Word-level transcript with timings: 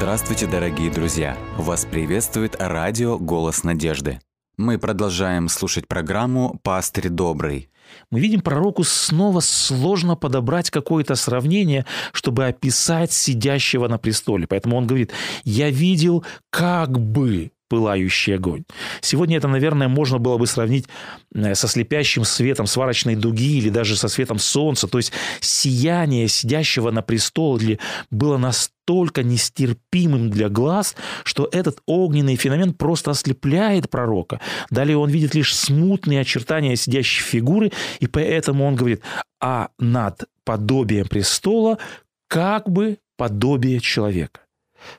Здравствуйте, 0.00 0.46
дорогие 0.46 0.90
друзья! 0.90 1.36
Вас 1.58 1.84
приветствует 1.84 2.56
радио 2.58 3.18
«Голос 3.18 3.64
надежды». 3.64 4.18
Мы 4.56 4.78
продолжаем 4.78 5.46
слушать 5.50 5.86
программу 5.86 6.58
«Пастырь 6.62 7.10
добрый». 7.10 7.68
Мы 8.10 8.20
видим 8.20 8.40
пророку 8.40 8.82
снова 8.82 9.40
сложно 9.40 10.16
подобрать 10.16 10.70
какое-то 10.70 11.16
сравнение, 11.16 11.84
чтобы 12.12 12.46
описать 12.46 13.12
сидящего 13.12 13.88
на 13.88 13.98
престоле. 13.98 14.46
Поэтому 14.46 14.78
он 14.78 14.86
говорит, 14.86 15.12
я 15.44 15.68
видел 15.68 16.24
как 16.48 16.98
бы 16.98 17.50
пылающий 17.70 18.34
огонь. 18.34 18.64
Сегодня 19.00 19.38
это, 19.38 19.48
наверное, 19.48 19.88
можно 19.88 20.18
было 20.18 20.36
бы 20.36 20.46
сравнить 20.46 20.86
э, 21.32 21.54
со 21.54 21.68
слепящим 21.68 22.24
светом 22.24 22.66
сварочной 22.66 23.14
дуги 23.14 23.58
или 23.58 23.70
даже 23.70 23.96
со 23.96 24.08
светом 24.08 24.38
солнца. 24.38 24.88
То 24.88 24.98
есть 24.98 25.12
сияние 25.38 26.26
сидящего 26.28 26.90
на 26.90 27.00
престоле 27.00 27.78
было 28.10 28.36
настолько 28.38 29.22
нестерпимым 29.22 30.30
для 30.30 30.48
глаз, 30.48 30.96
что 31.22 31.48
этот 31.52 31.78
огненный 31.86 32.34
феномен 32.34 32.74
просто 32.74 33.12
ослепляет 33.12 33.88
пророка. 33.88 34.40
Далее 34.70 34.98
он 34.98 35.08
видит 35.08 35.34
лишь 35.36 35.54
смутные 35.54 36.20
очертания 36.20 36.74
сидящей 36.74 37.22
фигуры, 37.22 37.70
и 38.00 38.08
поэтому 38.08 38.66
он 38.66 38.74
говорит, 38.74 39.00
а 39.40 39.68
над 39.78 40.24
подобием 40.44 41.06
престола 41.06 41.78
как 42.26 42.68
бы 42.68 42.98
подобие 43.16 43.78
человека. 43.78 44.40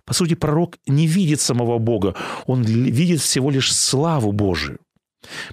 По 0.05 0.13
сути, 0.13 0.35
пророк 0.35 0.77
не 0.87 1.07
видит 1.07 1.41
самого 1.41 1.77
Бога, 1.79 2.15
он 2.45 2.63
видит 2.63 3.21
всего 3.21 3.49
лишь 3.51 3.73
славу 3.73 4.31
Божию. 4.31 4.79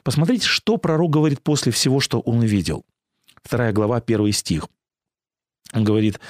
Посмотрите, 0.02 0.46
что 0.46 0.76
пророк 0.76 1.10
говорит 1.10 1.42
после 1.42 1.72
всего, 1.72 2.00
что 2.00 2.20
он 2.20 2.42
видел. 2.42 2.84
Вторая 3.42 3.72
глава, 3.72 4.00
первый 4.00 4.32
стих. 4.32 4.68
Он 5.72 5.84
говорит, 5.84 6.20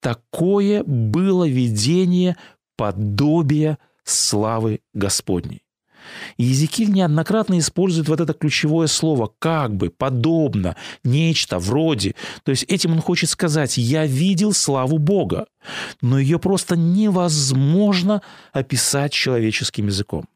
«Такое 0.00 0.82
было 0.84 1.46
видение 1.46 2.36
подобия 2.76 3.78
славы 4.04 4.80
Господней». 4.94 5.65
И 6.36 6.44
Езекиль 6.44 6.90
неоднократно 6.90 7.58
использует 7.58 8.08
вот 8.08 8.20
это 8.20 8.32
ключевое 8.32 8.86
слово 8.86 9.32
«как 9.38 9.74
бы», 9.76 9.90
«подобно», 9.90 10.76
«нечто», 11.04 11.58
«вроде». 11.58 12.14
То 12.44 12.50
есть 12.50 12.64
этим 12.64 12.92
он 12.92 13.00
хочет 13.00 13.30
сказать 13.30 13.78
«я 13.78 14.06
видел 14.06 14.52
славу 14.52 14.98
Бога», 14.98 15.46
но 16.00 16.18
ее 16.18 16.38
просто 16.38 16.76
невозможно 16.76 18.22
описать 18.52 19.12
человеческим 19.12 19.86
языком. 19.86 20.26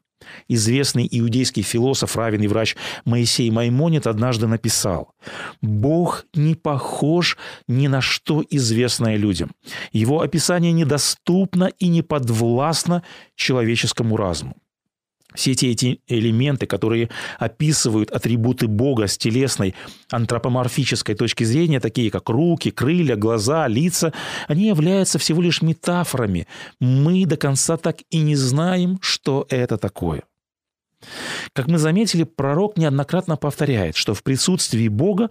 Известный 0.47 1.07
иудейский 1.09 1.63
философ, 1.63 2.15
равен 2.15 2.41
и 2.41 2.47
врач 2.47 2.75
Моисей 3.05 3.49
Маймонит 3.51 4.07
однажды 4.07 4.47
написал 4.47 5.13
«Бог 5.61 6.25
не 6.33 6.55
похож 6.55 7.37
ни 7.67 7.87
на 7.87 8.01
что 8.01 8.43
известное 8.49 9.17
людям. 9.17 9.51
Его 9.91 10.21
описание 10.21 10.71
недоступно 10.71 11.65
и 11.79 11.87
не 11.87 12.01
подвластно 12.01 13.03
человеческому 13.35 14.17
разуму. 14.17 14.55
Все 15.33 15.51
эти, 15.51 15.65
эти 15.67 16.01
элементы, 16.07 16.65
которые 16.65 17.09
описывают 17.39 18.11
атрибуты 18.11 18.67
Бога 18.67 19.07
с 19.07 19.17
телесной 19.17 19.75
антропоморфической 20.09 21.15
точки 21.15 21.43
зрения, 21.43 21.79
такие 21.79 22.11
как 22.11 22.29
руки, 22.29 22.71
крылья, 22.71 23.15
глаза, 23.15 23.67
лица, 23.67 24.13
они 24.47 24.67
являются 24.67 25.19
всего 25.19 25.41
лишь 25.41 25.61
метафорами. 25.61 26.47
Мы 26.79 27.25
до 27.25 27.37
конца 27.37 27.77
так 27.77 27.97
и 28.09 28.19
не 28.19 28.35
знаем, 28.35 28.99
что 29.01 29.45
это 29.49 29.77
такое. 29.77 30.23
Как 31.53 31.67
мы 31.67 31.77
заметили, 31.77 32.23
пророк 32.23 32.77
неоднократно 32.77 33.35
повторяет, 33.35 33.95
что 33.95 34.13
в 34.13 34.23
присутствии 34.23 34.87
Бога 34.87 35.29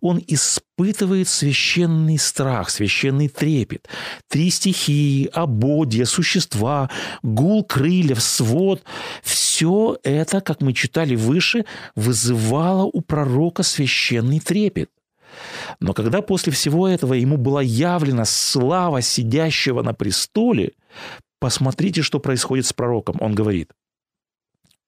он 0.00 0.22
испытывает 0.26 1.28
священный 1.28 2.18
страх, 2.18 2.70
священный 2.70 3.28
трепет. 3.28 3.88
Три 4.28 4.50
стихии, 4.50 5.30
ободья, 5.32 6.04
существа, 6.04 6.90
гул 7.22 7.64
крыльев, 7.64 8.22
свод– 8.22 8.82
все 9.22 9.98
это, 10.02 10.40
как 10.40 10.60
мы 10.60 10.72
читали 10.72 11.14
выше, 11.14 11.64
вызывало 11.94 12.84
у 12.84 13.00
пророка 13.00 13.62
священный 13.62 14.40
трепет. 14.40 14.90
Но 15.80 15.94
когда 15.94 16.20
после 16.20 16.52
всего 16.52 16.88
этого 16.88 17.14
ему 17.14 17.36
была 17.36 17.62
явлена 17.62 18.24
слава 18.24 19.00
сидящего 19.00 19.82
на 19.82 19.94
престоле, 19.94 20.72
посмотрите, 21.38 22.02
что 22.02 22.18
происходит 22.18 22.66
с 22.66 22.72
пророком. 22.72 23.16
Он 23.20 23.34
говорит– 23.34 23.70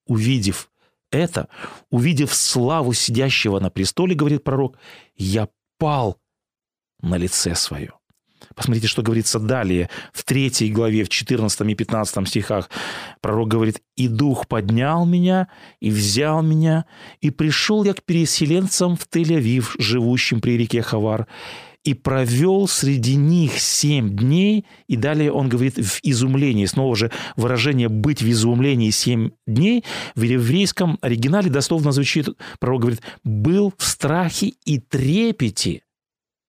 увидев 0.06 0.70
это, 1.10 1.48
увидев 1.90 2.34
славу 2.34 2.92
сидящего 2.92 3.60
на 3.60 3.70
престоле, 3.70 4.14
говорит 4.14 4.42
пророк, 4.42 4.78
я 5.16 5.48
пал 5.78 6.18
на 7.00 7.16
лице 7.16 7.54
свое. 7.54 7.92
Посмотрите, 8.54 8.88
что 8.88 9.02
говорится 9.02 9.38
далее, 9.38 9.88
в 10.12 10.22
третьей 10.24 10.70
главе, 10.70 11.04
в 11.04 11.08
14 11.08 11.60
и 11.60 11.74
15 11.74 12.28
стихах. 12.28 12.68
Пророк 13.20 13.48
говорит, 13.48 13.80
«И 13.96 14.08
дух 14.08 14.46
поднял 14.48 15.06
меня, 15.06 15.48
и 15.80 15.90
взял 15.90 16.42
меня, 16.42 16.84
и 17.20 17.30
пришел 17.30 17.84
я 17.84 17.94
к 17.94 18.02
переселенцам 18.02 18.96
в 18.96 19.06
Тель-Авив, 19.08 19.74
живущим 19.78 20.40
при 20.40 20.58
реке 20.58 20.82
Хавар, 20.82 21.26
и 21.84 21.92
провел 21.92 22.66
среди 22.66 23.14
них 23.14 23.60
семь 23.60 24.16
дней, 24.16 24.64
и 24.88 24.96
далее 24.96 25.30
он 25.30 25.48
говорит 25.48 25.76
в 25.76 26.00
изумлении, 26.02 26.64
снова 26.64 26.96
же 26.96 27.10
выражение 27.36 27.88
«быть 27.88 28.22
в 28.22 28.30
изумлении 28.30 28.90
семь 28.90 29.30
дней» 29.46 29.84
в 30.14 30.22
еврейском 30.22 30.98
оригинале 31.02 31.50
дословно 31.50 31.92
звучит, 31.92 32.28
пророк 32.58 32.80
говорит, 32.80 33.02
«был 33.22 33.72
в 33.76 33.84
страхе 33.84 34.54
и 34.64 34.78
трепете 34.78 35.82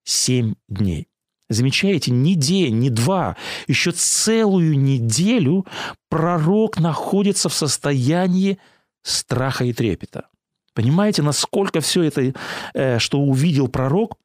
семь 0.06 0.56
дней». 0.70 1.08
Замечаете, 1.48 2.12
не 2.12 2.34
день, 2.34 2.80
не 2.80 2.90
два, 2.90 3.36
еще 3.68 3.92
целую 3.92 4.80
неделю 4.80 5.68
пророк 6.10 6.80
находится 6.80 7.50
в 7.50 7.54
состоянии 7.54 8.58
страха 9.04 9.64
и 9.66 9.74
трепета. 9.74 10.30
Понимаете, 10.74 11.22
насколько 11.22 11.82
все 11.82 12.04
это, 12.04 12.34
э, 12.74 12.98
что 12.98 13.20
увидел 13.20 13.68
пророк, 13.68 14.18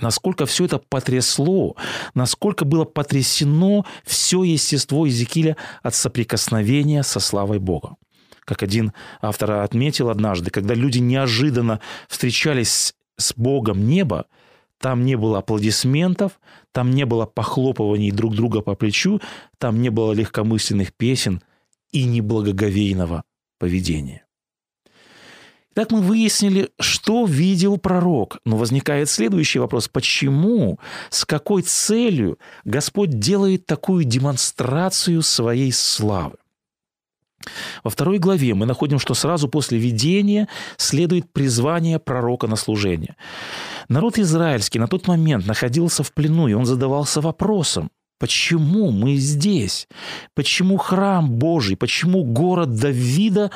насколько 0.00 0.46
все 0.46 0.64
это 0.64 0.78
потрясло, 0.78 1.76
насколько 2.14 2.64
было 2.64 2.84
потрясено 2.84 3.84
все 4.04 4.42
естество 4.42 5.06
Иезекииля 5.06 5.56
от 5.82 5.94
соприкосновения 5.94 7.02
со 7.02 7.20
славой 7.20 7.58
Бога. 7.58 7.96
Как 8.44 8.62
один 8.62 8.92
автор 9.20 9.52
отметил 9.52 10.10
однажды, 10.10 10.50
когда 10.50 10.74
люди 10.74 10.98
неожиданно 10.98 11.80
встречались 12.08 12.94
с 13.16 13.34
Богом 13.36 13.86
неба, 13.86 14.26
там 14.78 15.04
не 15.04 15.16
было 15.16 15.38
аплодисментов, 15.38 16.40
там 16.72 16.90
не 16.90 17.04
было 17.04 17.26
похлопываний 17.26 18.10
друг 18.10 18.34
друга 18.34 18.62
по 18.62 18.74
плечу, 18.74 19.20
там 19.58 19.80
не 19.80 19.90
было 19.90 20.12
легкомысленных 20.12 20.94
песен 20.94 21.42
и 21.92 22.04
неблагоговейного 22.04 23.22
поведения. 23.58 24.24
Так 25.74 25.92
мы 25.92 26.00
выяснили, 26.00 26.70
что 26.80 27.24
видел 27.24 27.78
пророк. 27.78 28.38
Но 28.44 28.56
возникает 28.56 29.08
следующий 29.08 29.60
вопрос. 29.60 29.88
Почему, 29.88 30.78
с 31.10 31.24
какой 31.24 31.62
целью 31.62 32.38
Господь 32.64 33.18
делает 33.18 33.66
такую 33.66 34.04
демонстрацию 34.04 35.22
своей 35.22 35.72
славы? 35.72 36.36
Во 37.84 37.90
второй 37.90 38.18
главе 38.18 38.54
мы 38.54 38.66
находим, 38.66 38.98
что 38.98 39.14
сразу 39.14 39.48
после 39.48 39.78
видения 39.78 40.48
следует 40.76 41.32
призвание 41.32 41.98
пророка 41.98 42.46
на 42.46 42.56
служение. 42.56 43.16
Народ 43.88 44.18
израильский 44.18 44.78
на 44.78 44.88
тот 44.88 45.06
момент 45.06 45.46
находился 45.46 46.02
в 46.02 46.12
плену, 46.12 46.48
и 46.48 46.52
он 46.52 46.66
задавался 46.66 47.20
вопросом, 47.20 47.90
почему 48.18 48.90
мы 48.90 49.16
здесь? 49.16 49.88
Почему 50.34 50.76
храм 50.76 51.30
Божий, 51.30 51.76
почему 51.76 52.24
город 52.24 52.74
Давида 52.76 53.50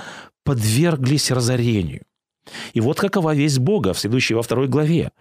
подверглись 0.44 1.30
разорению. 1.30 2.02
И 2.74 2.80
вот 2.80 3.00
какова 3.00 3.34
весть 3.34 3.58
Бога 3.58 3.94
в 3.94 3.98
следующей 3.98 4.34
во 4.34 4.42
второй 4.42 4.68
главе. 4.68 5.12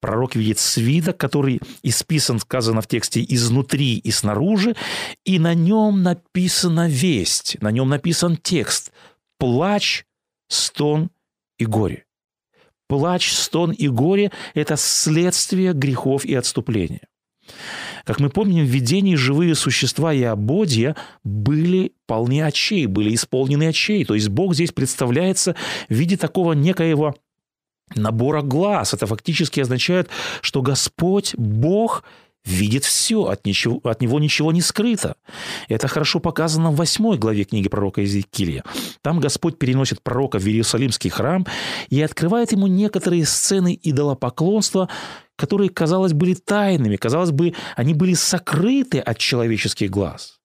Пророк 0.00 0.34
видит 0.34 0.58
свиток, 0.58 1.16
который 1.16 1.60
исписан, 1.82 2.40
сказано 2.40 2.80
в 2.80 2.88
тексте, 2.88 3.24
изнутри 3.26 3.98
и 3.98 4.10
снаружи, 4.10 4.74
и 5.24 5.38
на 5.38 5.54
нем 5.54 6.02
написана 6.02 6.88
весть, 6.88 7.56
на 7.60 7.70
нем 7.70 7.88
написан 7.88 8.36
текст 8.36 8.92
«Плач, 9.38 10.04
стон 10.48 11.10
и 11.58 11.66
горе». 11.66 12.04
Плач, 12.88 13.32
стон 13.32 13.70
и 13.70 13.88
горе– 13.88 14.32
это 14.54 14.76
следствие 14.76 15.72
грехов 15.72 16.24
и 16.24 16.34
отступления. 16.34 17.06
Как 18.04 18.20
мы 18.20 18.30
помним, 18.30 18.64
в 18.64 18.68
видении 18.68 19.14
живые 19.14 19.54
существа 19.54 20.12
и 20.12 20.22
ободья 20.22 20.96
были 21.24 21.92
полны 22.12 22.42
очей, 22.42 22.84
были 22.84 23.14
исполнены 23.14 23.68
очей. 23.68 24.04
То 24.04 24.14
есть 24.14 24.28
Бог 24.28 24.54
здесь 24.54 24.70
представляется 24.70 25.56
в 25.88 25.94
виде 25.94 26.18
такого 26.18 26.52
некоего 26.52 27.14
набора 27.94 28.42
глаз. 28.42 28.92
Это 28.92 29.06
фактически 29.06 29.60
означает, 29.60 30.10
что 30.42 30.60
Господь, 30.60 31.34
Бог– 31.38 32.04
видит 32.44 32.84
все, 32.84 33.26
от, 33.26 33.46
ничего, 33.46 33.80
от 33.84 34.00
него 34.00 34.18
ничего 34.18 34.52
не 34.52 34.60
скрыто. 34.60 35.16
Это 35.68 35.88
хорошо 35.88 36.18
показано 36.20 36.70
в 36.70 36.76
восьмой 36.76 37.18
главе 37.18 37.44
книги 37.44 37.68
пророка 37.68 38.00
Иезекииля. 38.00 38.64
Там 39.00 39.20
Господь 39.20 39.58
переносит 39.58 40.02
пророка 40.02 40.38
в 40.38 40.46
Иерусалимский 40.46 41.10
храм 41.10 41.46
и 41.88 42.02
открывает 42.02 42.52
ему 42.52 42.66
некоторые 42.66 43.26
сцены 43.26 43.78
идолопоклонства, 43.80 44.88
которые, 45.36 45.70
казалось, 45.70 46.12
были 46.12 46.34
тайными, 46.34 46.96
казалось 46.96 47.30
бы, 47.30 47.54
они 47.76 47.94
были 47.94 48.14
сокрыты 48.14 48.98
от 48.98 49.18
человеческих 49.18 49.90
глаз. 49.90 50.41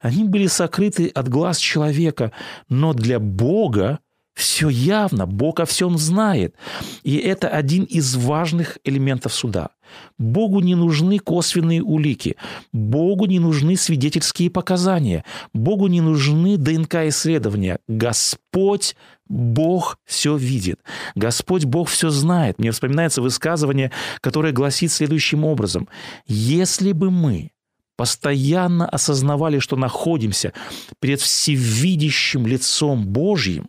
Они 0.00 0.24
были 0.24 0.46
сокрыты 0.46 1.08
от 1.08 1.28
глаз 1.28 1.58
человека, 1.58 2.32
но 2.68 2.92
для 2.92 3.18
Бога 3.18 4.00
все 4.34 4.68
явно, 4.68 5.26
Бог 5.26 5.60
о 5.60 5.64
всем 5.64 5.96
знает. 5.96 6.56
И 7.04 7.16
это 7.16 7.48
один 7.48 7.84
из 7.84 8.16
важных 8.16 8.78
элементов 8.82 9.32
суда. 9.32 9.70
Богу 10.18 10.60
не 10.60 10.74
нужны 10.74 11.20
косвенные 11.20 11.82
улики, 11.82 12.36
Богу 12.72 13.26
не 13.26 13.38
нужны 13.38 13.76
свидетельские 13.76 14.50
показания, 14.50 15.24
Богу 15.52 15.86
не 15.86 16.00
нужны 16.00 16.56
ДНК-исследования. 16.56 17.78
Господь 17.86 18.96
Бог 19.28 19.98
все 20.04 20.36
видит. 20.36 20.80
Господь 21.14 21.64
Бог 21.64 21.88
все 21.88 22.10
знает. 22.10 22.58
Мне 22.58 22.72
вспоминается 22.72 23.22
высказывание, 23.22 23.92
которое 24.20 24.52
гласит 24.52 24.90
следующим 24.90 25.44
образом. 25.44 25.88
Если 26.26 26.90
бы 26.90 27.10
мы 27.10 27.52
постоянно 27.96 28.88
осознавали, 28.88 29.58
что 29.58 29.76
находимся 29.76 30.52
перед 31.00 31.20
всевидящим 31.20 32.46
лицом 32.46 33.06
Божьим, 33.06 33.68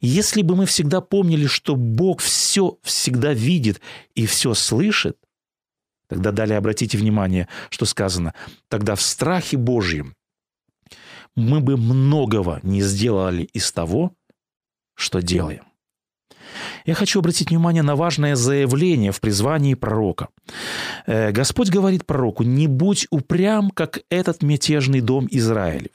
если 0.00 0.42
бы 0.42 0.56
мы 0.56 0.66
всегда 0.66 1.00
помнили, 1.00 1.46
что 1.46 1.74
Бог 1.76 2.20
все 2.20 2.78
всегда 2.82 3.32
видит 3.32 3.80
и 4.14 4.26
все 4.26 4.54
слышит, 4.54 5.16
тогда 6.08 6.32
далее 6.32 6.58
обратите 6.58 6.96
внимание, 6.96 7.48
что 7.70 7.84
сказано, 7.84 8.34
тогда 8.68 8.94
в 8.94 9.02
страхе 9.02 9.56
Божьем 9.56 10.14
мы 11.34 11.60
бы 11.60 11.76
многого 11.76 12.60
не 12.62 12.82
сделали 12.82 13.44
из 13.52 13.70
того, 13.72 14.14
что 14.94 15.20
делаем. 15.20 15.67
Я 16.86 16.94
хочу 16.94 17.20
обратить 17.20 17.50
внимание 17.50 17.82
на 17.82 17.96
важное 17.96 18.36
заявление 18.36 19.12
в 19.12 19.20
призвании 19.20 19.74
пророка. 19.74 20.28
Э, 21.06 21.30
Господь 21.30 21.70
говорит 21.70 22.06
пророку, 22.06 22.42
не 22.42 22.66
будь 22.66 23.06
упрям, 23.10 23.70
как 23.70 24.00
этот 24.10 24.42
мятежный 24.42 25.00
дом 25.00 25.28
Израилев. 25.30 25.92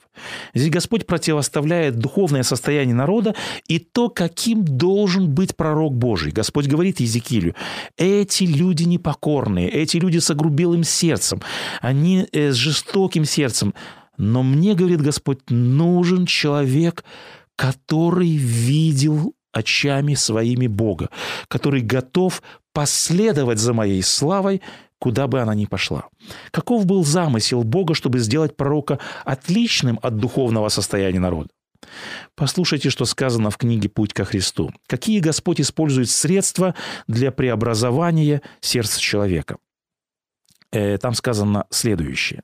Здесь 0.54 0.70
Господь 0.70 1.06
противоставляет 1.06 1.98
духовное 1.98 2.44
состояние 2.44 2.96
народа 2.96 3.36
и 3.68 3.80
то, 3.80 4.10
каким 4.10 4.64
должен 4.64 5.34
быть 5.34 5.56
пророк 5.56 5.94
Божий. 5.94 6.32
Господь 6.32 6.68
говорит 6.68 7.00
Иезекиилю, 7.00 7.56
эти 7.98 8.44
люди 8.44 8.84
непокорные, 8.84 9.70
эти 9.70 9.98
люди 9.98 10.20
с 10.20 10.30
огрубелым 10.30 10.84
сердцем, 10.84 11.42
они 11.82 12.28
э, 12.32 12.52
с 12.52 12.56
жестоким 12.56 13.26
сердцем. 13.26 13.74
Но 14.18 14.44
мне, 14.44 14.76
говорит 14.76 15.02
Господь, 15.02 15.40
нужен 15.50 16.28
человек, 16.28 17.04
который 17.56 18.36
видел 18.36 19.34
очами 19.54 20.16
своими 20.16 20.68
Бога, 20.68 21.10
который 21.48 21.82
готов 21.82 22.42
последовать 22.74 23.60
за 23.60 23.74
моей 23.74 24.02
славой, 24.02 24.62
куда 25.00 25.28
бы 25.28 25.40
она 25.40 25.54
ни 25.56 25.66
пошла. 25.66 26.06
Каков 26.52 26.86
был 26.86 27.06
замысел 27.06 27.64
Бога, 27.64 27.94
чтобы 27.94 28.20
сделать 28.20 28.58
пророка 28.58 29.00
отличным 29.26 30.00
от 30.02 30.18
духовного 30.18 30.70
состояния 30.70 31.20
народа? 31.20 31.50
Послушайте, 32.36 32.90
что 32.90 33.06
сказано 33.06 33.50
в 33.50 33.58
книге 33.58 33.90
«Путь 33.90 34.14
ко 34.14 34.26
Христу». 34.26 34.72
Какие 34.88 35.20
Господь 35.20 35.62
использует 35.62 36.10
средства 36.10 36.74
для 37.08 37.32
преобразования 37.32 38.42
сердца 38.62 39.00
человека? 39.00 39.58
Э, 40.72 40.98
там 40.98 41.14
сказано 41.14 41.68
следующее. 41.70 42.42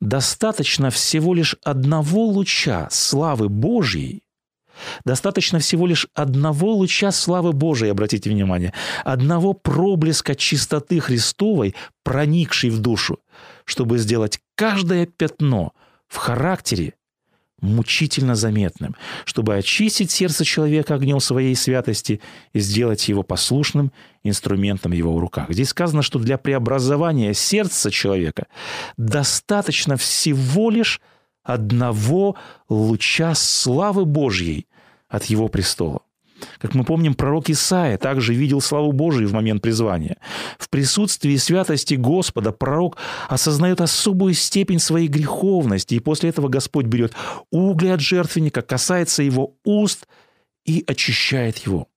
«Достаточно 0.00 0.90
всего 0.90 1.34
лишь 1.34 1.56
одного 1.62 2.24
луча 2.24 2.88
славы 2.90 3.48
Божьей, 3.48 4.23
Достаточно 5.04 5.58
всего 5.58 5.86
лишь 5.86 6.06
одного 6.14 6.72
луча 6.74 7.10
славы 7.12 7.52
Божией, 7.52 7.90
обратите 7.90 8.30
внимание, 8.30 8.72
одного 9.04 9.52
проблеска 9.52 10.34
чистоты 10.34 11.00
Христовой, 11.00 11.74
проникшей 12.02 12.70
в 12.70 12.78
душу, 12.78 13.18
чтобы 13.64 13.98
сделать 13.98 14.40
каждое 14.54 15.06
пятно 15.06 15.72
в 16.08 16.16
характере 16.16 16.94
мучительно 17.64 18.34
заметным, 18.34 18.94
чтобы 19.24 19.56
очистить 19.56 20.10
сердце 20.10 20.44
человека 20.44 20.94
огнем 20.94 21.18
своей 21.18 21.54
святости 21.56 22.20
и 22.52 22.60
сделать 22.60 23.08
его 23.08 23.22
послушным 23.22 23.90
инструментом 24.22 24.92
в 24.92 24.94
его 24.94 25.18
руках. 25.18 25.46
Здесь 25.50 25.70
сказано, 25.70 26.02
что 26.02 26.18
для 26.18 26.38
преобразования 26.38 27.32
сердца 27.34 27.90
человека 27.90 28.46
достаточно 28.96 29.96
всего 29.96 30.70
лишь 30.70 31.00
одного 31.44 32.36
луча 32.68 33.34
славы 33.34 34.04
Божьей 34.04 34.66
от 35.08 35.26
его 35.26 35.48
престола. 35.48 36.00
Как 36.58 36.74
мы 36.74 36.84
помним, 36.84 37.14
пророк 37.14 37.48
Исаия 37.48 37.96
также 37.96 38.34
видел 38.34 38.60
славу 38.60 38.92
Божию 38.92 39.28
в 39.28 39.32
момент 39.32 39.62
призвания. 39.62 40.16
В 40.58 40.68
присутствии 40.68 41.36
святости 41.36 41.94
Господа 41.94 42.52
пророк 42.52 42.96
осознает 43.28 43.80
особую 43.80 44.34
степень 44.34 44.80
своей 44.80 45.08
греховности, 45.08 45.94
и 45.94 46.00
после 46.00 46.30
этого 46.30 46.48
Господь 46.48 46.86
берет 46.86 47.14
угли 47.50 47.88
от 47.88 48.00
жертвенника, 48.00 48.62
касается 48.62 49.22
его 49.22 49.54
уст 49.64 50.06
и 50.64 50.84
очищает 50.86 51.58
его. 51.58 51.88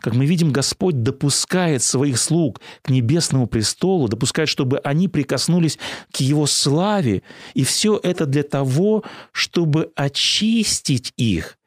Как 0.00 0.14
мы 0.14 0.26
видим, 0.26 0.52
Господь 0.52 1.02
допускает 1.02 1.82
своих 1.82 2.18
слуг 2.18 2.60
к 2.82 2.90
небесному 2.90 3.46
престолу, 3.46 4.08
допускает, 4.08 4.48
чтобы 4.48 4.78
они 4.78 5.08
прикоснулись 5.08 5.78
к 6.12 6.20
Его 6.20 6.46
славе. 6.46 7.22
И 7.54 7.64
все 7.64 7.98
это 8.02 8.26
для 8.26 8.42
того, 8.42 9.04
чтобы 9.32 9.92
очистить 9.94 11.12
их 11.16 11.58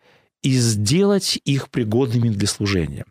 и 0.41 0.51
сделать 0.57 1.39
их 1.45 1.69
пригодными 1.69 2.29
для 2.29 2.47
служения. 2.47 3.05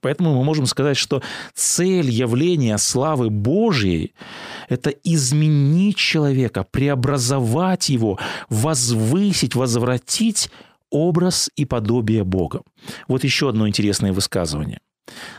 Поэтому 0.00 0.34
мы 0.34 0.42
можем 0.42 0.66
сказать, 0.66 0.96
что 0.96 1.22
цель 1.54 2.10
явления 2.10 2.76
славы 2.78 3.30
Божьей– 3.30 4.14
это 4.68 4.90
изменить 4.90 5.96
человека, 5.96 6.66
преобразовать 6.68 7.88
его, 7.88 8.18
возвысить, 8.48 9.54
возвратить 9.54 10.50
образ 10.92 11.50
и 11.56 11.64
подобие 11.64 12.22
Бога. 12.22 12.62
Вот 13.08 13.24
еще 13.24 13.48
одно 13.48 13.66
интересное 13.66 14.12
высказывание. 14.12 14.78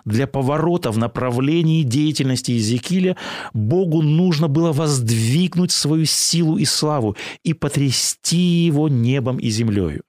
Для 0.06 0.28
поворота 0.28 0.92
в 0.92 0.98
направлении 0.98 1.84
деятельности 1.84 2.52
Иезекииля 2.52 3.16
Богу 3.54 4.02
нужно 4.02 4.48
было 4.50 4.74
воздвигнуть 4.74 5.72
свою 5.72 6.06
силу 6.06 6.58
и 6.58 6.66
славу 6.66 7.16
и 7.44 7.54
потрясти 7.54 8.66
его 8.66 8.90
небом 8.90 9.38
и 9.38 9.50
землею. 9.50 10.04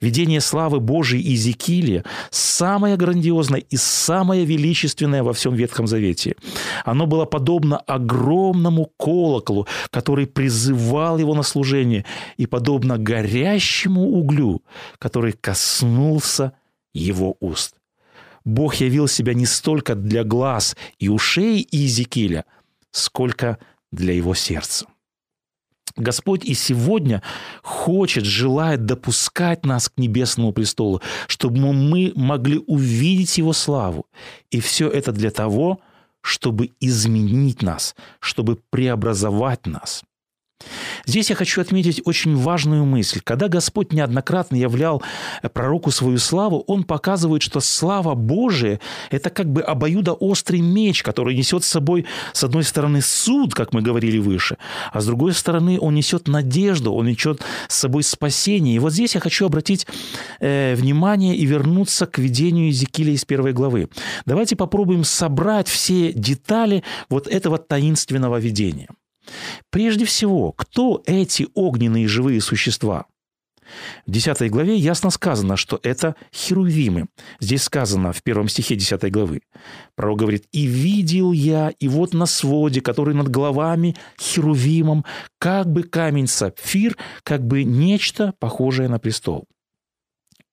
Видение 0.00 0.40
славы 0.40 0.80
Божией 0.80 1.22
Иезекииля 1.22 2.04
самое 2.30 2.96
грандиозное 2.96 3.60
и 3.60 3.76
самое 3.76 4.44
величественное 4.44 5.22
во 5.22 5.32
всем 5.32 5.54
Ветхом 5.54 5.86
Завете. 5.86 6.36
Оно 6.84 7.06
было 7.06 7.24
подобно 7.24 7.78
огромному 7.78 8.90
колоколу, 8.96 9.66
который 9.90 10.26
призывал 10.26 11.18
его 11.18 11.34
на 11.34 11.42
служение, 11.42 12.04
и 12.36 12.46
подобно 12.46 12.98
горящему 12.98 14.02
углю, 14.02 14.62
который 14.98 15.32
коснулся 15.32 16.52
его 16.94 17.36
уст. 17.40 17.74
Бог 18.44 18.76
явил 18.76 19.08
себя 19.08 19.34
не 19.34 19.46
столько 19.46 19.94
для 19.94 20.24
глаз 20.24 20.76
и 20.98 21.08
ушей 21.08 21.66
Иезекииля, 21.70 22.44
сколько 22.90 23.58
для 23.92 24.14
его 24.14 24.34
сердца. 24.34 24.86
Господь 25.98 26.44
и 26.44 26.54
сегодня 26.54 27.22
хочет, 27.62 28.24
желает 28.24 28.84
допускать 28.84 29.66
нас 29.66 29.88
к 29.88 29.98
небесному 29.98 30.52
престолу, 30.52 31.02
чтобы 31.26 31.58
мы 31.72 32.12
могли 32.14 32.58
увидеть 32.66 33.38
Его 33.38 33.52
славу. 33.52 34.06
И 34.50 34.60
все 34.60 34.88
это 34.88 35.12
для 35.12 35.30
того, 35.30 35.80
чтобы 36.20 36.70
изменить 36.80 37.62
нас, 37.62 37.94
чтобы 38.20 38.58
преобразовать 38.70 39.66
нас. 39.66 40.02
Здесь 41.06 41.30
я 41.30 41.36
хочу 41.36 41.60
отметить 41.60 42.02
очень 42.04 42.36
важную 42.36 42.84
мысль. 42.84 43.20
Когда 43.24 43.48
Господь 43.48 43.92
неоднократно 43.92 44.56
являл 44.56 45.02
пророку 45.54 45.90
свою 45.90 46.18
славу, 46.18 46.64
Он 46.66 46.84
показывает, 46.84 47.42
что 47.42 47.60
слава 47.60 48.14
Божия– 48.14 48.80
это 49.10 49.30
как 49.30 49.50
бы 49.50 49.62
обоюдоострый 49.62 50.60
меч, 50.60 51.02
который 51.02 51.34
несет 51.34 51.64
с 51.64 51.68
собой, 51.68 52.04
с 52.32 52.44
одной 52.44 52.64
стороны, 52.64 53.00
суд, 53.00 53.54
как 53.54 53.72
мы 53.72 53.80
говорили 53.80 54.18
выше, 54.18 54.58
а 54.92 55.00
с 55.00 55.06
другой 55.06 55.32
стороны, 55.32 55.78
он 55.80 55.94
несет 55.94 56.28
надежду, 56.28 56.92
он 56.92 57.06
несет 57.06 57.40
с 57.68 57.76
собой 57.76 58.02
спасение. 58.02 58.76
И 58.76 58.78
вот 58.78 58.92
здесь 58.92 59.14
я 59.14 59.20
хочу 59.20 59.46
обратить 59.46 59.86
э, 60.40 60.74
внимание 60.74 61.36
и 61.36 61.46
вернуться 61.46 62.06
к 62.06 62.18
видению 62.18 62.66
Иезекииля 62.66 63.12
из 63.12 63.24
первой 63.24 63.52
главы. 63.52 63.88
Давайте 64.26 64.56
попробуем 64.56 65.04
собрать 65.04 65.68
все 65.68 66.12
детали 66.12 66.82
вот 67.08 67.28
этого 67.28 67.58
таинственного 67.58 68.38
видения. 68.38 68.88
Прежде 69.70 70.04
всего, 70.04 70.52
кто 70.52 71.02
эти 71.06 71.46
огненные 71.54 72.08
живые 72.08 72.40
существа? 72.40 73.06
В 74.06 74.10
10 74.10 74.50
главе 74.50 74.76
ясно 74.76 75.10
сказано, 75.10 75.56
что 75.56 75.78
это 75.82 76.16
херувимы. 76.34 77.06
Здесь 77.40 77.64
сказано 77.64 78.12
в 78.12 78.22
первом 78.22 78.48
стихе 78.48 78.76
10 78.76 79.10
главы. 79.12 79.42
Пророк 79.94 80.18
говорит, 80.18 80.44
«И 80.52 80.66
видел 80.66 81.32
я, 81.32 81.70
и 81.78 81.88
вот 81.88 82.14
на 82.14 82.26
своде, 82.26 82.80
который 82.80 83.14
над 83.14 83.28
головами 83.28 83.96
херувимом, 84.20 85.04
как 85.38 85.70
бы 85.70 85.82
камень 85.82 86.26
сапфир, 86.26 86.96
как 87.22 87.46
бы 87.46 87.64
нечто 87.64 88.34
похожее 88.38 88.88
на 88.88 88.98
престол». 88.98 89.46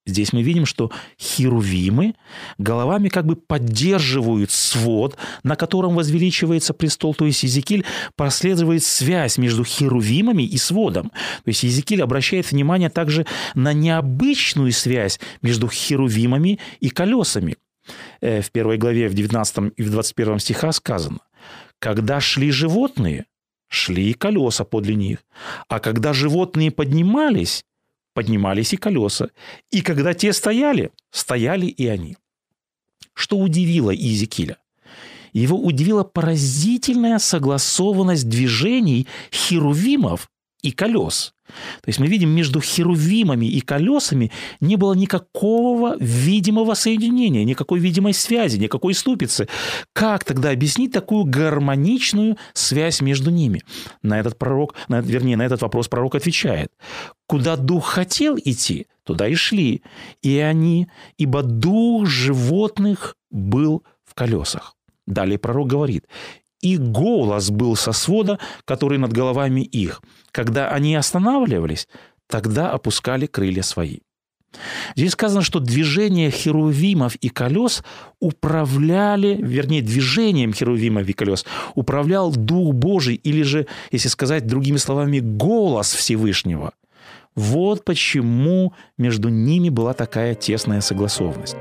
Здесь 0.07 0.33
мы 0.33 0.43
видим, 0.43 0.67
что 0.67 0.91
херувимы 1.19 2.13
головами 2.59 3.09
как 3.09 3.25
бы 3.25 3.35
поддерживают 3.35 4.51
свод, 4.51 5.17
на 5.43 5.55
котором 5.55 5.95
возвеличивается 5.95 6.73
престол. 6.75 7.15
То 7.15 7.25
есть 7.25 7.41
Езекиль 7.43 7.85
прослеживает 8.15 8.83
связь 8.83 9.39
между 9.39 9.63
херувимами 9.63 10.43
и 10.43 10.57
сводом. 10.57 11.09
То 11.09 11.47
есть 11.47 11.63
Езекиль 11.63 12.03
обращает 12.03 12.51
внимание 12.51 12.89
также 12.89 13.25
на 13.55 13.73
необычную 13.73 14.71
связь 14.73 15.19
между 15.41 15.67
херувимами 15.67 16.59
и 16.79 16.89
колесами. 16.89 17.57
Э, 18.21 18.41
в 18.41 18.51
первой 18.51 18.77
главе, 18.77 19.09
в 19.09 19.13
19 19.15 19.73
и 19.75 19.83
в 19.83 19.89
21 19.89 20.39
стихах 20.39 20.75
сказано, 20.75 21.19
«Когда 21.79 22.19
шли 22.19 22.51
животные, 22.51 23.25
шли 23.69 24.11
и 24.11 24.13
колеса 24.13 24.63
подле 24.65 24.95
них, 24.95 25.19
а 25.67 25.79
когда 25.79 26.13
животные 26.13 26.69
поднимались, 26.71 27.65
поднимались 28.15 28.73
и 28.73 28.77
колеса. 28.77 29.29
И 29.69 29.81
когда 29.81 30.15
те 30.15 30.33
стояли, 30.33 30.91
стояли 31.11 31.67
и 31.67 31.85
они. 31.85 32.17
Что 33.13 33.37
удивило 33.37 33.91
Иезекииля? 33.91 34.57
Его 35.33 35.57
удивила 35.61 36.03
поразительная 36.05 37.19
согласованность 37.19 38.27
движений 38.29 39.05
херувимов 39.31 40.29
и 40.65 40.71
колес. 40.71 41.33
То 41.81 41.89
есть 41.89 41.99
мы 41.99 42.07
видим, 42.07 42.29
между 42.29 42.59
херувимами 42.59 43.45
и 43.45 43.61
колесами 43.61 44.31
не 44.59 44.77
было 44.77 44.93
никакого 44.93 45.95
видимого 45.99 46.73
соединения, 46.73 47.43
никакой 47.43 47.79
видимой 47.79 48.13
связи, 48.13 48.57
никакой 48.57 48.95
ступицы. 48.95 49.47
Как 49.93 50.23
тогда 50.23 50.49
объяснить 50.49 50.91
такую 50.91 51.25
гармоничную 51.25 52.37
связь 52.53 53.01
между 53.01 53.29
ними? 53.29 53.61
На 54.01 54.19
этот 54.19 54.39
пророк, 54.39 54.73
на, 54.87 55.01
вернее, 55.01 55.37
на 55.37 55.43
этот 55.43 55.61
вопрос 55.61 55.87
пророк 55.87 56.15
отвечает. 56.15 56.71
Куда 57.27 57.57
дух 57.57 57.85
хотел 57.85 58.37
идти, 58.43 58.87
туда 59.03 59.27
и 59.27 59.35
шли. 59.35 59.83
И 60.23 60.39
они, 60.39 60.87
ибо 61.17 61.43
дух 61.43 62.07
животных 62.07 63.15
был 63.29 63.83
в 64.03 64.15
колесах. 64.15 64.75
Далее 65.05 65.37
пророк 65.37 65.67
говорит, 65.67 66.05
и 66.61 66.77
голос 66.77 67.49
был 67.51 67.75
со 67.75 67.91
свода, 67.91 68.39
который 68.65 68.97
над 68.97 69.13
головами 69.13 69.61
их. 69.61 70.01
Когда 70.31 70.69
они 70.69 70.95
останавливались, 70.95 71.87
тогда 72.27 72.71
опускали 72.71 73.25
крылья 73.25 73.61
свои. 73.61 73.99
Здесь 74.95 75.11
сказано, 75.11 75.41
что 75.41 75.59
движение 75.59 76.31
херувимов 76.31 77.15
и 77.15 77.29
колес 77.29 77.83
управляли, 78.19 79.37
вернее, 79.41 79.81
движением 79.81 80.53
херувимов 80.53 81.07
и 81.07 81.13
колес 81.13 81.45
управлял 81.75 82.31
Дух 82.31 82.73
Божий, 82.73 83.15
или 83.15 83.41
же, 83.43 83.67
если 83.91 84.07
сказать 84.07 84.47
другими 84.47 84.77
словами, 84.77 85.19
голос 85.19 85.93
Всевышнего. 85.93 86.73
Вот 87.35 87.83
почему 87.83 88.73
между 88.97 89.27
ними 89.27 89.69
была 89.69 89.93
такая 89.93 90.35
тесная 90.35 90.79
согласованность. 90.79 91.57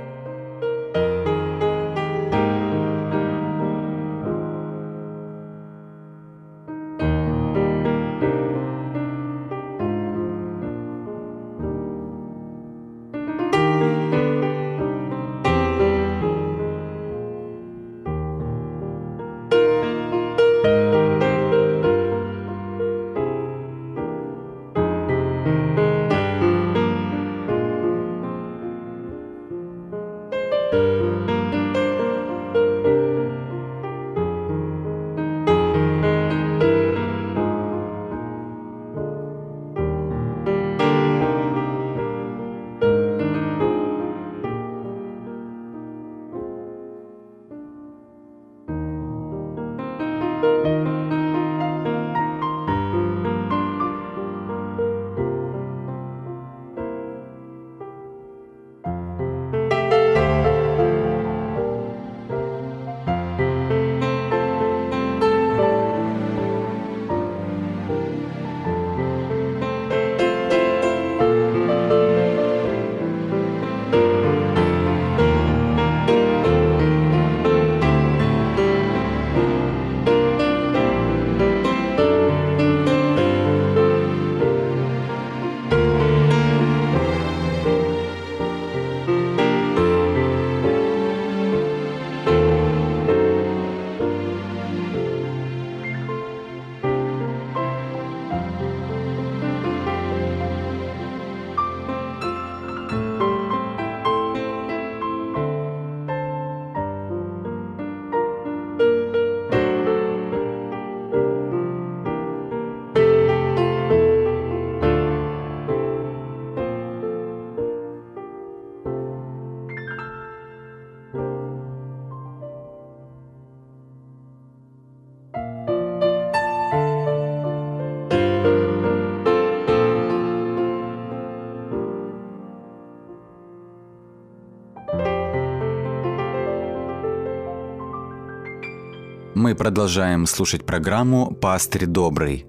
Мы 139.45 139.55
продолжаем 139.55 140.25
слушать 140.25 140.65
программу 140.65 141.31
«Пастырь 141.31 141.85
добрый». 141.85 142.47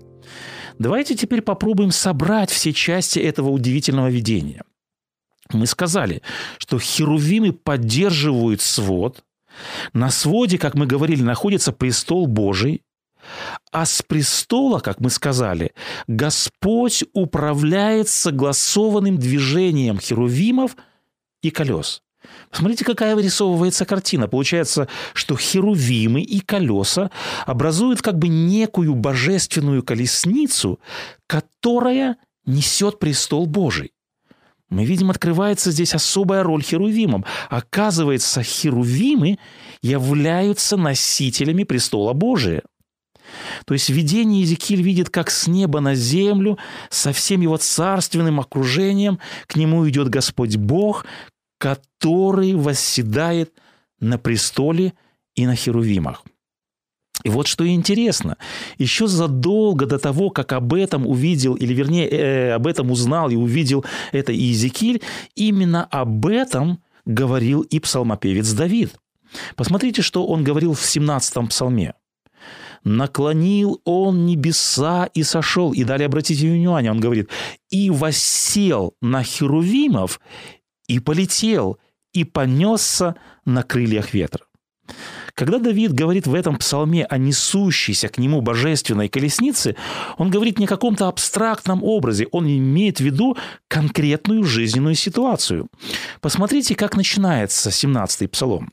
Давайте 0.80 1.14
теперь 1.14 1.42
попробуем 1.42 1.92
собрать 1.92 2.50
все 2.50 2.72
части 2.72 3.20
этого 3.20 3.50
удивительного 3.50 4.08
видения. 4.08 4.64
Мы 5.52 5.66
сказали, 5.66 6.22
что 6.58 6.80
херувимы 6.80 7.52
поддерживают 7.52 8.62
свод. 8.62 9.26
На 9.92 10.10
своде, 10.10 10.58
как 10.58 10.76
мы 10.76 10.86
говорили, 10.86 11.22
находится 11.22 11.74
престол 11.74 12.28
Божий. 12.28 12.82
А 13.74 13.86
с 13.86 14.02
престола, 14.02 14.80
как 14.80 15.02
мы 15.02 15.10
сказали, 15.10 15.74
Господь 16.08 17.04
управляет 17.12 18.08
согласованным 18.08 19.18
движением 19.18 20.00
херувимов 20.00 20.78
и 21.42 21.52
колес. 21.52 22.05
Смотрите, 22.52 22.86
какая 22.86 23.16
вырисовывается 23.16 23.86
картина. 23.86 24.28
Получается, 24.28 24.88
что 25.14 25.36
херувимы 25.36 26.22
и 26.22 26.40
колеса 26.40 27.12
образуют 27.46 28.02
как 28.02 28.18
бы 28.18 28.28
некую 28.28 28.96
божественную 28.96 29.84
колесницу, 29.84 30.80
которая 31.28 32.18
несет 32.46 33.00
престол 33.00 33.46
Божий. 33.46 33.92
Мы 34.70 34.84
видим, 34.84 35.12
открывается 35.12 35.72
здесь 35.72 35.94
особая 35.94 36.44
роль 36.44 36.64
херувимам. 36.64 37.24
Оказывается, 37.50 38.42
херувимы 38.42 39.38
являются 39.82 40.76
носителями 40.76 41.64
престола 41.64 42.14
Божия. 42.14 42.64
То 43.66 43.74
есть 43.74 43.90
в 43.90 43.94
видении 43.94 44.42
Езекииль 44.42 44.82
видит, 44.82 45.10
как 45.10 45.30
с 45.30 45.48
неба 45.48 45.80
на 45.80 45.96
землю, 45.96 46.58
со 46.90 47.12
всем 47.12 47.42
его 47.42 47.58
царственным 47.58 48.40
окружением, 48.40 49.20
к 49.48 49.56
нему 49.56 49.88
идет 49.90 50.10
Господь 50.10 50.58
Бог, 50.58 51.06
который 51.58 52.54
восседает 52.54 53.54
на 54.00 54.18
престоле 54.18 54.94
и 55.36 55.46
на 55.46 55.56
херувимах. 55.56 56.24
И 57.24 57.30
вот 57.30 57.48
что 57.48 57.68
интересно, 57.68 58.38
еще 58.78 59.08
задолго 59.08 59.86
до 59.86 59.98
того, 59.98 60.30
как 60.30 60.54
об 60.54 60.74
этом 60.74 61.08
увидел, 61.08 61.56
или 61.56 61.74
вернее, 61.74 62.08
э, 62.08 62.52
об 62.52 62.68
этом 62.68 62.92
узнал 62.92 63.30
и 63.30 63.36
увидел 63.36 63.86
это 64.12 64.32
Иезекииль, 64.32 65.02
именно 65.34 65.86
об 65.86 66.28
этом 66.28 66.84
говорил 67.06 67.62
и 67.62 67.80
псалмопевец 67.80 68.52
Давид. 68.52 68.92
Посмотрите, 69.56 70.02
что 70.02 70.26
он 70.28 70.44
говорил 70.44 70.74
в 70.74 70.82
17-м 70.82 71.48
псалме. 71.48 71.94
«Наклонил 72.84 73.82
он 73.84 74.28
небеса 74.28 75.10
и 75.16 75.24
сошел». 75.24 75.74
И 75.74 75.84
далее 75.84 76.06
обратите 76.06 76.48
внимание, 76.48 76.92
он 76.92 77.00
говорит, 77.00 77.30
«И 77.72 77.90
восел 77.90 78.94
на 79.02 79.24
херувимов, 79.24 80.20
и 80.88 81.00
полетел, 81.00 81.80
и 82.14 82.24
понесся 82.24 83.16
на 83.46 83.64
крыльях 83.64 84.14
ветра». 84.14 84.46
Когда 85.36 85.60
Давид 85.60 85.92
говорит 85.92 86.28
в 86.28 86.34
этом 86.34 86.56
псалме 86.58 87.04
о 87.06 87.18
несущейся 87.18 88.08
к 88.08 88.18
нему 88.18 88.40
божественной 88.42 89.10
колеснице, 89.10 89.76
он 90.18 90.30
говорит 90.30 90.60
не 90.60 90.66
о 90.66 90.70
каком-то 90.70 91.10
абстрактном 91.10 91.84
образе, 91.84 92.28
он 92.32 92.48
имеет 92.48 92.98
в 92.98 93.04
виду 93.04 93.36
конкретную 93.68 94.46
жизненную 94.46 94.96
ситуацию. 94.96 95.68
Посмотрите, 96.22 96.74
как 96.76 96.96
начинается 96.96 97.70
17-й 97.70 98.30
псалом. 98.30 98.72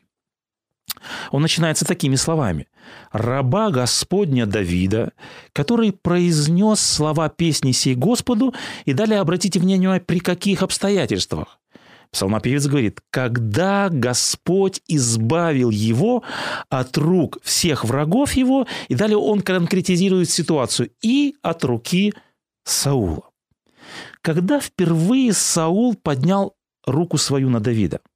Он 1.32 1.42
начинается 1.42 1.84
такими 1.84 2.14
словами. 2.14 2.68
«Раба 3.10 3.70
Господня 3.70 4.46
Давида, 4.46 5.12
который 5.52 5.92
произнес 5.92 6.80
слова 6.80 7.28
песни 7.28 7.72
сей 7.72 7.96
Господу, 7.96 8.54
и 8.84 8.92
далее 8.92 9.20
обратите 9.20 9.58
внимание, 9.58 10.00
при 10.00 10.20
каких 10.20 10.62
обстоятельствах. 10.62 11.58
Псалмопевец 12.12 12.66
говорит, 12.66 13.00
когда 13.10 13.88
Господь 13.90 14.82
избавил 14.86 15.70
его 15.70 16.22
от 16.68 16.96
рук 16.98 17.38
всех 17.42 17.84
врагов 17.84 18.32
его, 18.34 18.66
и 18.88 18.94
далее 18.94 19.16
он 19.16 19.40
конкретизирует 19.40 20.28
ситуацию, 20.28 20.90
и 21.00 21.34
от 21.42 21.64
руки 21.64 22.12
Саула. 22.64 23.30
Когда 24.20 24.60
впервые 24.60 25.32
Саул 25.32 25.94
поднял 25.94 26.54
руку 26.86 27.16
свою 27.16 27.48
на 27.48 27.60
Давида– 27.60 28.00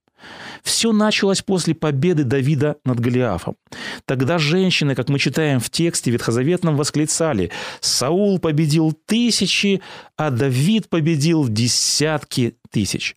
все 0.62 0.92
началось 0.92 1.42
после 1.42 1.74
победы 1.74 2.24
Давида 2.24 2.76
над 2.84 2.98
Голиафом. 2.98 3.56
Тогда 4.04 4.38
женщины, 4.38 4.94
как 4.94 5.08
мы 5.08 5.18
читаем 5.18 5.60
в 5.60 5.70
тексте 5.70 6.10
ветхозаветном, 6.10 6.76
восклицали 6.76 7.50
«Саул 7.80 8.38
победил 8.38 8.92
тысячи, 8.92 9.80
а 10.16 10.30
Давид 10.30 10.88
победил 10.88 11.48
десятки 11.48 12.56
тысяч». 12.70 13.14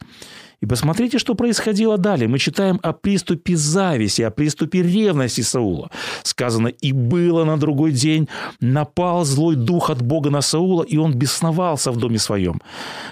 И 0.61 0.65
посмотрите, 0.65 1.19
что 1.19 1.35
происходило 1.35 1.97
далее. 1.97 2.27
Мы 2.27 2.37
читаем 2.37 2.79
о 2.83 2.91
приступе 2.91 3.55
зависти, 3.55 4.21
о 4.21 4.31
приступе 4.31 4.83
ревности 4.83 5.41
Саула. 5.41 5.89
Сказано, 6.23 6.67
и 6.67 6.91
было 6.91 7.45
на 7.45 7.57
другой 7.57 7.93
день, 7.93 8.27
напал 8.59 9.23
злой 9.23 9.55
дух 9.55 9.89
от 9.89 10.01
Бога 10.01 10.29
на 10.29 10.41
Саула, 10.41 10.83
и 10.83 10.97
он 10.97 11.13
бесновался 11.13 11.91
в 11.91 11.97
доме 11.97 12.19
своем. 12.19 12.61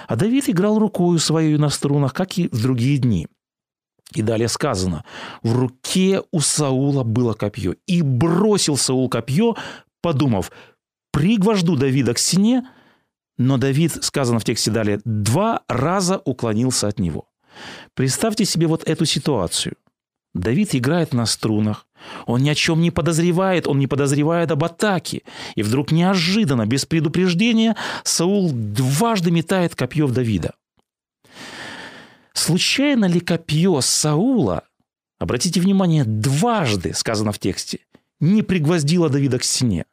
А 0.08 0.16
Давид 0.16 0.50
играл 0.50 0.78
рукою 0.78 1.20
своей 1.20 1.58
на 1.58 1.70
струнах, 1.70 2.14
как 2.14 2.38
и 2.38 2.50
в 2.50 2.62
другие 2.62 2.98
дни. 2.98 3.28
И 4.14 4.22
далее 4.22 4.48
сказано, 4.48 5.04
в 5.44 5.58
руке 5.58 6.22
у 6.32 6.40
Саула 6.40 7.04
было 7.04 7.34
копье. 7.34 7.76
И 7.88 8.02
бросил 8.02 8.78
Саул 8.78 9.10
копье, 9.10 9.56
подумав, 10.02 10.52
пригвожду 11.12 11.76
Давида 11.76 12.14
к 12.14 12.18
стене, 12.18 12.68
но 13.38 13.58
Давид, 13.58 14.04
сказано 14.04 14.40
в 14.40 14.44
тексте 14.44 14.72
далее, 14.72 15.00
два 15.06 15.62
раза 15.68 16.22
уклонился 16.26 16.88
от 16.88 17.00
него. 17.00 17.28
Представьте 17.94 18.46
себе 18.46 18.68
вот 18.68 18.88
эту 18.88 19.06
ситуацию. 19.06 19.76
Давид 20.34 20.76
играет 20.76 21.14
на 21.14 21.26
струнах, 21.26 21.88
он 22.26 22.42
ни 22.42 22.50
о 22.50 22.56
чем 22.56 22.82
не 22.82 22.92
подозревает, 22.92 23.68
он 23.68 23.80
не 23.80 23.88
подозревает 23.88 24.52
об 24.52 24.64
атаке. 24.64 25.24
И 25.56 25.64
вдруг 25.64 25.92
неожиданно, 25.92 26.66
без 26.66 26.86
предупреждения, 26.86 27.76
Саул 28.04 28.52
дважды 28.52 29.32
метает 29.32 29.76
копье 29.76 30.08
в 30.08 30.12
Давида. 30.12 30.54
Случайно 32.34 33.06
ли 33.06 33.20
копье 33.20 33.82
Саула, 33.82 34.64
обратите 35.18 35.60
внимание, 35.60 36.04
дважды, 36.06 36.94
сказано 36.94 37.32
в 37.32 37.40
тексте, 37.40 37.80
не 38.20 38.44
пригвоздило 38.44 39.10
Давида 39.10 39.40
к 39.40 39.44
стене? 39.44 39.86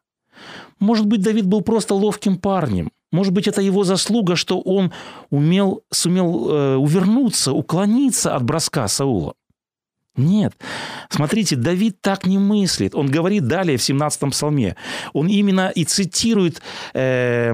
Может 0.79 1.07
быть, 1.07 1.22
Давид 1.22 1.46
был 1.46 1.62
просто 1.62 1.94
ловким 1.94 2.37
парнем. 2.37 2.90
Может 3.14 3.33
быть, 3.33 3.46
это 3.46 3.62
его 3.62 3.85
заслуга, 3.85 4.35
что 4.35 4.61
он 4.61 4.90
умел, 5.31 5.85
сумел 5.92 6.50
э, 6.50 6.77
увернуться, 6.77 7.53
уклониться 7.53 8.35
от 8.35 8.42
броска 8.42 8.88
Саула. 8.88 9.35
Нет. 10.16 10.53
Смотрите, 11.11 11.55
Давид 11.55 12.00
так 12.00 12.27
не 12.27 12.38
мыслит. 12.38 12.92
Он 12.96 13.07
говорит 13.07 13.46
далее 13.46 13.79
в 13.79 13.81
17-м 13.88 14.33
псалме. 14.33 14.74
Он 15.12 15.29
именно 15.29 15.68
и 15.68 15.85
цитирует 15.85 16.61
э, 16.92 17.53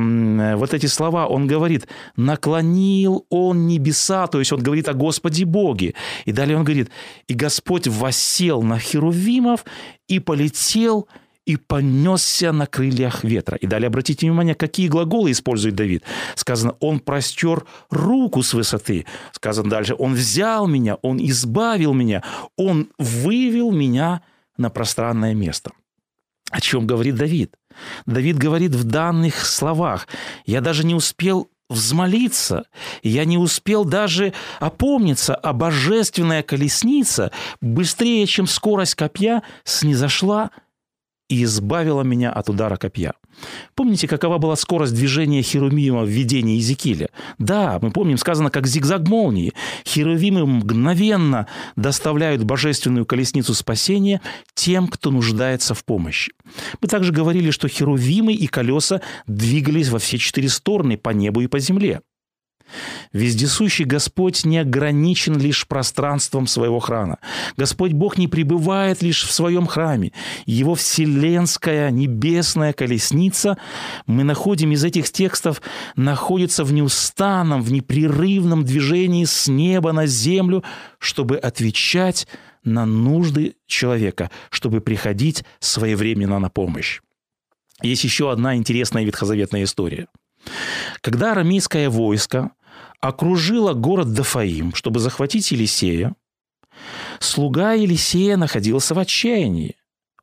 вот 0.57 0.73
эти 0.73 0.87
слова. 0.87 1.27
Он 1.27 1.47
говорит, 1.47 1.89
наклонил 2.17 3.27
он 3.29 3.67
небеса, 3.67 4.29
то 4.29 4.39
есть 4.39 4.53
он 4.53 4.63
говорит 4.63 4.89
о 4.89 4.95
Господе 4.95 5.45
Боге. 5.45 5.95
И 6.25 6.33
далее 6.33 6.57
он 6.57 6.65
говорит, 6.65 6.89
и 7.29 7.35
Господь 7.35 7.87
восел 7.87 8.63
на 8.63 8.79
херувимов 8.79 9.67
и 10.09 10.21
полетел 10.21 11.07
и 11.47 11.57
понесся 11.57 12.53
на 12.53 12.67
крыльях 12.67 13.25
ветра. 13.25 13.57
И 13.57 13.67
далее 13.67 13.89
обратите 13.89 14.27
внимание, 14.27 14.55
какие 14.55 14.89
глаголы 14.89 15.33
использует 15.33 15.75
Давид. 15.75 16.05
Сказано, 16.35 16.77
он 16.81 17.01
простер 17.01 17.65
руку 17.91 18.43
с 18.43 18.55
высоты. 18.55 19.07
Сказано 19.33 19.71
дальше, 19.71 19.95
он 19.99 20.15
взял 20.15 20.67
меня, 20.67 20.97
он 20.97 21.19
избавил 21.19 21.93
меня, 21.93 22.23
он 22.57 22.89
вывел 22.99 23.73
меня 23.73 24.23
на 24.57 24.71
пространное 24.71 25.35
место. 25.35 25.73
О 26.51 26.61
чем 26.61 26.87
говорит 26.87 27.15
Давид? 27.15 27.55
Давид 28.07 28.37
говорит 28.37 28.75
в 28.75 28.85
данных 28.85 29.47
словах. 29.47 30.09
Я 30.45 30.61
даже 30.61 30.85
не 30.85 30.95
успел 30.95 31.49
взмолиться. 31.69 32.65
Я 33.03 33.25
не 33.25 33.39
успел 33.39 33.85
даже 33.85 34.35
опомниться, 34.59 35.37
а 35.37 35.53
божественная 35.53 36.43
колесница 36.43 37.31
быстрее, 37.61 38.27
чем 38.27 38.47
скорость 38.47 38.97
копья, 38.97 39.43
снизошла 39.65 40.51
и 41.31 41.45
избавила 41.45 42.03
меня 42.03 42.33
от 42.33 42.51
удара 42.51 42.77
копья. 42.77 43.15
Помните, 43.75 44.09
какова 44.09 44.39
была 44.39 44.57
скорость 44.57 44.95
движения 44.95 45.43
Херувима 45.43 46.03
в 46.03 46.09
видении 46.09 46.57
Иезекииля? 46.57 47.09
Да, 47.39 47.79
мы 47.81 47.93
помним, 47.93 48.19
сказано, 48.19 48.51
как 48.51 48.67
зигзаг 48.67 49.07
молнии. 49.09 49.55
Херувимы 49.87 50.45
мгновенно 50.45 51.47
доставляют 51.77 52.43
божественную 52.43 53.07
колесницу 53.07 53.55
спасения 53.55 54.21
тем, 54.55 54.89
кто 54.89 55.11
нуждается 55.13 55.75
в 55.75 55.85
помощи. 55.85 56.33
Мы 56.83 56.89
также 56.89 57.13
говорили, 57.13 57.51
что 57.51 57.69
херувимы 57.69 58.33
и 58.33 58.49
колеса 58.49 59.01
двигались 59.29 59.89
во 59.89 60.01
все 60.01 60.19
четыре 60.19 60.49
стороны 60.49 60.99
по 60.99 61.11
небу 61.11 61.41
и 61.41 61.47
по 61.47 61.61
земле. 61.61 62.01
Вездесущий 63.13 63.85
Господь 63.85 64.45
не 64.45 64.59
ограничен 64.59 65.37
лишь 65.39 65.67
пространством 65.67 66.47
своего 66.47 66.79
храма. 66.81 67.19
Господь 67.57 67.93
Бог 67.93 68.19
не 68.19 68.29
пребывает 68.29 69.03
лишь 69.03 69.25
в 69.25 69.33
своем 69.33 69.67
храме. 69.67 70.13
Его 70.47 70.75
вселенская 70.75 71.91
небесная 71.91 72.73
колесница, 72.73 73.59
мы 74.07 74.25
находим 74.25 74.73
из 74.73 74.85
этих 74.85 75.11
текстов, 75.11 75.63
находится 75.97 76.65
в 76.65 76.73
неустанном, 76.73 77.63
в 77.63 77.73
непрерывном 77.73 78.65
движении 78.65 79.25
с 79.25 79.49
неба 79.49 79.93
на 79.93 80.07
землю, 80.07 80.65
чтобы 80.99 81.37
отвечать 81.37 82.27
на 82.65 82.87
нужды 82.87 83.55
человека, 83.67 84.31
чтобы 84.51 84.81
приходить 84.81 85.45
своевременно 85.61 86.39
на 86.39 86.51
помощь. 86.51 87.01
Есть 87.83 88.05
еще 88.05 88.31
одна 88.31 88.57
интересная 88.57 89.05
ветхозаветная 89.05 89.65
история. 89.65 90.09
Когда 91.01 91.33
арамейское 91.33 91.89
войско 91.89 92.51
окружила 93.01 93.73
город 93.73 94.13
Дафаим, 94.13 94.75
чтобы 94.75 95.01
захватить 95.01 95.51
Елисея, 95.51 96.15
слуга 97.19 97.73
Елисея 97.73 98.37
находился 98.37 98.95
в 98.95 98.99
отчаянии. 98.99 99.77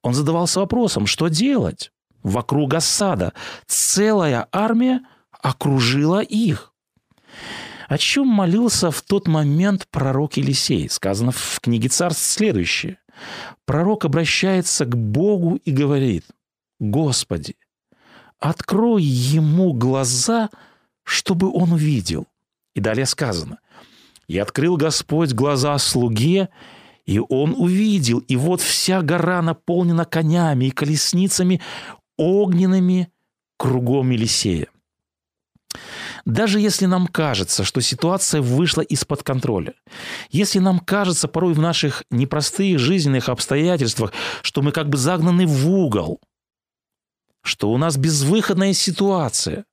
Он 0.03 0.13
задавался 0.13 0.59
вопросом, 0.59 1.05
что 1.07 1.27
делать? 1.27 1.91
Вокруг 2.23 2.73
осада 2.73 3.33
целая 3.65 4.47
армия 4.51 5.01
окружила 5.31 6.21
их. 6.21 6.73
О 7.87 7.97
чем 7.97 8.27
молился 8.27 8.91
в 8.91 9.01
тот 9.01 9.27
момент 9.27 9.87
пророк 9.89 10.37
Елисей? 10.37 10.89
Сказано 10.89 11.31
в 11.31 11.59
книге 11.61 11.89
царств 11.89 12.23
следующее. 12.23 12.99
Пророк 13.65 14.05
обращается 14.05 14.85
к 14.85 14.95
Богу 14.95 15.55
и 15.63 15.71
говорит, 15.71 16.25
«Господи, 16.79 17.55
открой 18.39 19.03
ему 19.03 19.73
глаза, 19.73 20.49
чтобы 21.03 21.51
он 21.51 21.71
увидел». 21.71 22.27
И 22.77 22.79
далее 22.79 23.07
сказано, 23.07 23.57
«И 24.27 24.37
открыл 24.37 24.77
Господь 24.77 25.33
глаза 25.33 25.75
слуге, 25.79 26.49
и 27.07 27.17
он 27.17 27.55
увидел, 27.57 28.19
и 28.19 28.35
вот 28.35 28.61
вся 28.61 29.01
гора 29.01 29.41
наполнена 29.41 30.05
конями 30.05 30.65
и 30.65 30.69
колесницами 30.69 31.59
огненными 32.17 33.11
кругом 33.57 34.11
Елисея». 34.11 34.67
Даже 36.25 36.59
если 36.59 36.85
нам 36.85 37.07
кажется, 37.07 37.63
что 37.63 37.81
ситуация 37.81 38.41
вышла 38.41 38.81
из-под 38.81 39.23
контроля, 39.23 39.73
если 40.29 40.59
нам 40.59 40.77
кажется 40.77 41.27
порой 41.27 41.53
в 41.53 41.59
наших 41.59 42.03
непростых 42.11 42.77
жизненных 42.77 43.27
обстоятельствах, 43.27 44.13
что 44.43 44.61
мы 44.61 44.71
как 44.71 44.87
бы 44.87 44.97
загнаны 44.97 45.47
в 45.47 45.67
угол– 45.67 46.21
что 47.43 47.71
у 47.71 47.77
нас 47.77 47.95
безвыходная 47.95 48.73
ситуация. 48.73 49.63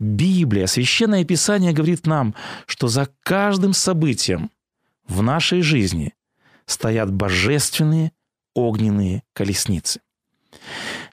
Библия, 0.00 0.66
Священное 0.66 1.24
Писание 1.24 1.72
говорит 1.72 2.06
нам, 2.06 2.34
что 2.66 2.88
за 2.88 3.08
каждым 3.22 3.72
событием 3.72 4.50
в 5.06 5.22
нашей 5.22 5.62
жизни 5.62 6.14
стоят 6.66 7.12
божественные 7.12 8.12
огненные 8.54 9.22
колесницы. 9.32 10.00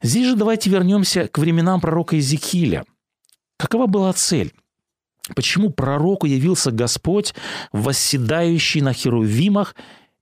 Здесь 0.02 0.28
же 0.28 0.36
давайте 0.36 0.70
вернемся 0.70 1.28
к 1.28 1.38
временам 1.38 1.82
пророка 1.82 2.16
Иезекииля. 2.16 2.86
Какова 3.58 3.88
была 3.88 4.14
цель? 4.14 4.54
Почему 5.36 5.70
пророку 5.70 6.26
явился 6.26 6.72
Господь, 6.72 7.34
восседающий 7.72 8.82
на 8.82 8.94
херувимах 8.94 9.76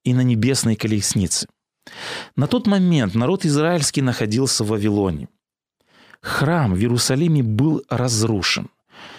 и 0.04 0.13
на 0.13 0.22
небесной 0.22 0.76
колеснице? 0.76 1.48
На 2.36 2.48
тот 2.48 2.67
момент 2.67 3.15
народ 3.15 3.45
израильский 3.45 4.02
находился 4.02 4.63
в 4.63 4.67
Вавилоне. 4.67 5.30
Храм 6.21 6.73
в 6.73 6.77
Иерусалиме 6.77 7.43
был 7.43 7.84
разрушен. 7.89 8.69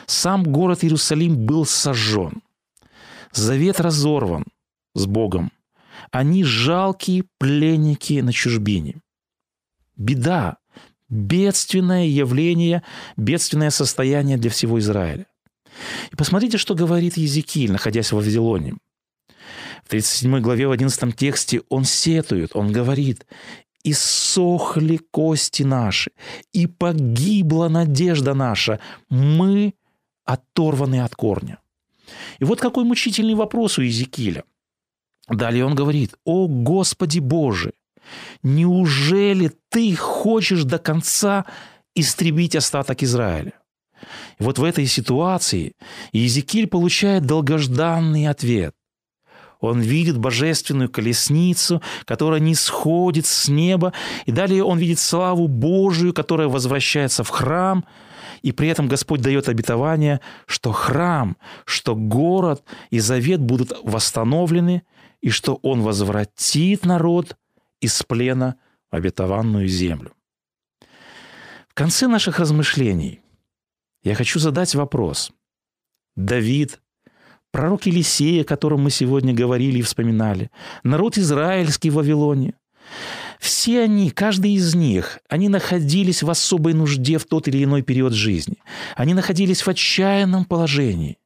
Сам 0.06 0.44
город 0.44 0.84
Иерусалим 0.84 1.36
был 1.46 1.64
сожжен. 1.64 2.42
Завет 3.32 3.80
разорван 3.80 4.44
с 4.94 5.06
Богом. 5.06 5.52
Они 6.10 6.44
жалкие 6.44 7.24
пленники 7.38 8.20
на 8.20 8.32
чужбине. 8.32 9.00
Беда, 9.96 10.56
бедственное 11.08 12.06
явление, 12.06 12.82
бедственное 13.16 13.70
состояние 13.70 14.36
для 14.36 14.50
всего 14.50 14.78
Израиля. 14.78 15.26
И 16.10 16.16
посмотрите, 16.16 16.58
что 16.58 16.74
говорит 16.74 17.16
Езекииль, 17.16 17.72
находясь 17.72 18.12
в 18.12 18.16
Вавилоне. 18.16 18.76
В 19.84 19.88
37 19.88 20.40
главе, 20.40 20.68
в 20.68 20.72
11 20.72 21.16
тексте 21.16 21.62
он 21.68 21.84
сетует, 21.84 22.50
он 22.54 22.72
говорит, 22.72 23.26
«И 23.82 23.92
сохли 23.92 24.98
кости 25.10 25.62
наши, 25.62 26.10
и 26.52 26.66
погибла 26.66 27.68
надежда 27.68 28.34
наша, 28.34 28.80
мы 29.08 29.74
оторваны 30.24 31.00
от 31.02 31.14
корня». 31.14 31.58
И 32.38 32.44
вот 32.44 32.60
какой 32.60 32.84
мучительный 32.84 33.34
вопрос 33.34 33.78
у 33.78 33.82
Езекииля. 33.82 34.44
Далее 35.28 35.64
он 35.64 35.74
говорит, 35.74 36.14
«О 36.24 36.48
Господи 36.48 37.20
Боже, 37.20 37.72
неужели 38.42 39.52
Ты 39.68 39.94
хочешь 39.94 40.64
до 40.64 40.78
конца 40.78 41.44
истребить 41.94 42.56
остаток 42.56 43.02
Израиля?» 43.02 43.52
И 44.38 44.42
вот 44.42 44.58
в 44.58 44.64
этой 44.64 44.86
ситуации 44.86 45.74
Иезекииль 46.12 46.66
получает 46.66 47.26
долгожданный 47.26 48.26
ответ. 48.26 48.74
Он 49.60 49.80
видит 49.80 50.18
божественную 50.18 50.88
колесницу, 50.88 51.82
которая 52.06 52.40
не 52.40 52.54
сходит 52.54 53.26
с 53.26 53.48
неба, 53.48 53.92
и 54.24 54.32
далее 54.32 54.64
он 54.64 54.78
видит 54.78 54.98
славу 54.98 55.48
Божию, 55.48 56.14
которая 56.14 56.48
возвращается 56.48 57.24
в 57.24 57.28
храм, 57.28 57.84
и 58.42 58.52
при 58.52 58.68
этом 58.68 58.88
Господь 58.88 59.20
дает 59.20 59.48
обетование, 59.48 60.20
что 60.46 60.72
храм, 60.72 61.36
что 61.66 61.94
город 61.94 62.64
и 62.88 62.98
завет 62.98 63.40
будут 63.40 63.72
восстановлены, 63.82 64.82
и 65.20 65.28
что 65.28 65.58
Он 65.62 65.82
возвратит 65.82 66.86
народ 66.86 67.36
из 67.80 68.02
плена 68.02 68.56
в 68.90 68.96
обетованную 68.96 69.68
землю. 69.68 70.12
В 71.68 71.74
конце 71.74 72.08
наших 72.08 72.38
размышлений 72.38 73.20
я 74.02 74.14
хочу 74.14 74.38
задать 74.38 74.74
вопрос. 74.74 75.32
Давид, 76.16 76.80
пророк 77.50 77.86
Елисея, 77.86 78.42
о 78.42 78.44
котором 78.44 78.82
мы 78.82 78.90
сегодня 78.90 79.34
говорили 79.34 79.78
и 79.78 79.82
вспоминали, 79.82 80.50
народ 80.82 81.18
израильский 81.18 81.90
в 81.90 81.94
Вавилоне, 81.94 82.54
все 83.38 83.82
они, 83.82 84.10
каждый 84.10 84.52
из 84.52 84.74
них, 84.74 85.20
они 85.28 85.48
находились 85.48 86.22
в 86.22 86.30
особой 86.30 86.74
нужде 86.74 87.18
в 87.18 87.24
тот 87.24 87.48
или 87.48 87.64
иной 87.64 87.82
период 87.82 88.12
жизни. 88.12 88.58
Они 88.96 89.14
находились 89.14 89.62
в 89.62 89.68
отчаянном 89.68 90.44
положении. 90.44 91.18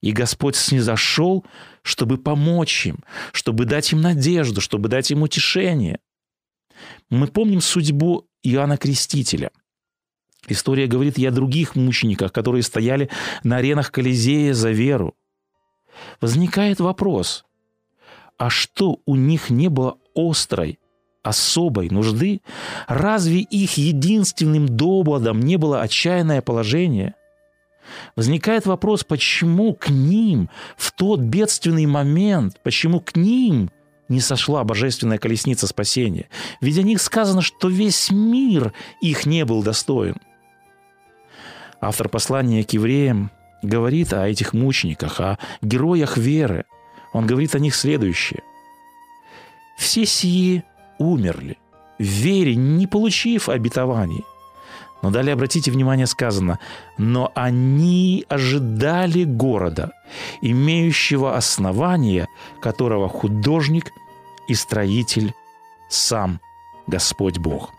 И 0.00 0.12
Господь 0.12 0.56
снизошел, 0.56 1.44
чтобы 1.82 2.18
помочь 2.18 2.86
им, 2.86 3.00
чтобы 3.32 3.64
дать 3.64 3.92
им 3.92 4.00
надежду, 4.00 4.60
чтобы 4.60 4.88
дать 4.88 5.10
им 5.10 5.22
утешение. 5.22 5.98
Мы 7.10 7.26
помним 7.26 7.60
судьбу 7.60 8.26
Иоанна 8.42 8.76
Крестителя. 8.76 9.50
История 10.48 10.86
говорит 10.86 11.18
и 11.18 11.26
о 11.26 11.30
других 11.30 11.76
мучениках, 11.76 12.32
которые 12.32 12.62
стояли 12.62 13.10
на 13.42 13.56
аренах 13.56 13.90
Колизея 13.90 14.54
за 14.54 14.70
веру. 14.70 15.14
Возникает 16.20 16.80
вопрос, 16.80 17.44
а 18.36 18.50
что 18.50 19.00
у 19.06 19.16
них 19.16 19.50
не 19.50 19.68
было 19.68 19.98
острой, 20.14 20.78
особой 21.22 21.90
нужды? 21.90 22.40
Разве 22.88 23.40
их 23.40 23.74
единственным 23.74 24.66
доводом 24.66 25.40
не 25.40 25.56
было 25.56 25.82
отчаянное 25.82 26.42
положение? 26.42 27.14
Возникает 28.16 28.66
вопрос, 28.66 29.04
почему 29.04 29.74
к 29.74 29.88
ним 29.88 30.48
в 30.76 30.92
тот 30.92 31.20
бедственный 31.20 31.86
момент, 31.86 32.60
почему 32.62 33.00
к 33.00 33.16
ним 33.16 33.70
не 34.08 34.20
сошла 34.20 34.64
божественная 34.64 35.18
колесница 35.18 35.66
спасения? 35.66 36.28
Ведь 36.60 36.78
о 36.78 36.82
них 36.82 37.00
сказано, 37.02 37.42
что 37.42 37.68
весь 37.68 38.10
мир 38.10 38.72
их 39.00 39.26
не 39.26 39.44
был 39.44 39.62
достоин– 39.62 40.16
автор 41.80 42.08
послания 42.08 42.64
к 42.64 42.72
евреям 42.72 43.30
говорит 43.62 44.12
о 44.12 44.28
этих 44.28 44.52
мучениках, 44.52 45.20
о 45.20 45.38
героях 45.62 46.16
веры. 46.16 46.64
Он 47.12 47.26
говорит 47.26 47.54
о 47.54 47.58
них 47.58 47.74
следующее. 47.74 48.42
«Все 49.76 50.04
сии 50.04 50.62
умерли, 50.98 51.58
в 51.98 52.04
вере, 52.04 52.54
не 52.54 52.86
получив 52.86 53.48
обетований». 53.48 54.24
Но 55.02 55.10
далее 55.10 55.32
обратите 55.32 55.70
внимание, 55.70 56.06
сказано, 56.06 56.58
«Но 56.98 57.32
они 57.34 58.26
ожидали 58.28 59.24
города, 59.24 59.92
имеющего 60.42 61.36
основание, 61.36 62.28
которого 62.60 63.08
художник 63.08 63.92
и 64.46 64.54
строитель 64.54 65.32
сам 65.88 66.40
Господь 66.86 67.38
Бог» 67.38 67.72